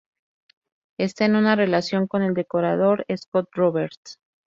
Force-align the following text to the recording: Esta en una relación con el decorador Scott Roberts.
Esta 0.97 1.25
en 1.25 1.35
una 1.35 1.55
relación 1.55 2.07
con 2.07 2.23
el 2.23 2.33
decorador 2.33 3.05
Scott 3.15 3.49
Roberts. 3.53 4.17